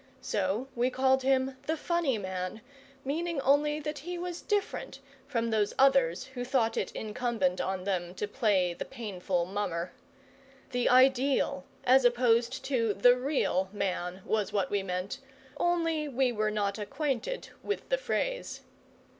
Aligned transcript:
So 0.21 0.67
we 0.75 0.89
called 0.89 1.21
him 1.21 1.55
the 1.67 1.77
funny 1.77 2.17
man, 2.17 2.61
meaning 3.05 3.39
only 3.41 3.79
that 3.81 3.99
he 3.99 4.17
was 4.17 4.41
different 4.41 4.99
from 5.27 5.51
those 5.51 5.75
others 5.77 6.23
who 6.23 6.43
thought 6.43 6.75
it 6.75 6.91
incumbent 6.93 7.61
on 7.61 7.83
them 7.83 8.15
to 8.15 8.27
play 8.27 8.73
the 8.73 8.83
painful 8.83 9.45
mummer. 9.45 9.91
The 10.71 10.89
ideal 10.89 11.65
as 11.83 12.03
opposed 12.03 12.65
to 12.65 12.95
the 12.95 13.15
real 13.15 13.69
man 13.71 14.23
was 14.25 14.51
what 14.51 14.71
we 14.71 14.81
meant, 14.81 15.19
only 15.57 16.07
we 16.07 16.31
were 16.31 16.49
not 16.49 16.79
acquainted 16.79 17.49
with 17.61 17.87
the 17.89 17.97
phrase. 17.99 18.61